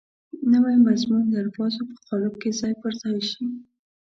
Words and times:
نوی 0.51 0.75
مضمون 0.85 1.23
د 1.29 1.33
الفاظو 1.43 1.81
په 1.89 1.95
قالب 2.07 2.33
کې 2.41 2.49
ځای 2.59 2.73
پر 2.81 2.93
ځای 3.01 3.17
شي. 3.29 3.45